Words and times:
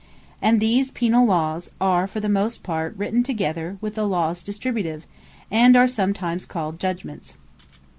And 0.41 0.59
these 0.59 0.89
Penal 0.89 1.27
Lawes 1.27 1.69
are 1.79 2.07
for 2.07 2.19
the 2.19 2.27
most 2.27 2.63
part 2.63 2.95
written 2.97 3.21
together 3.21 3.77
with 3.81 3.93
the 3.93 4.07
Lawes 4.07 4.41
Distributive; 4.41 5.05
and 5.51 5.75
are 5.75 5.87
sometimes 5.87 6.47
called 6.47 6.79
Judgements. 6.79 7.35